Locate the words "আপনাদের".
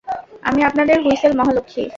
0.63-0.97